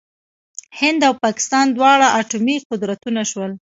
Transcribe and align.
هند 0.79 1.01
او 1.07 1.13
پاکستان 1.25 1.65
دواړه 1.77 2.07
اټومي 2.19 2.57
قدرتونه 2.69 3.21
شول. 3.31 3.51